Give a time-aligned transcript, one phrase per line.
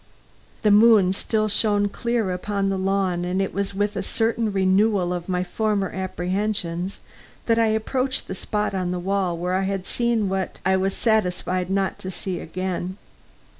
[0.63, 5.13] The moon still shone clear upon the lawn, and it was with a certain renewal
[5.13, 7.01] of my former apprehensions
[7.45, 10.95] that I approached the spot on the wall where I had seen what I was
[10.95, 12.97] satisfied not to see again.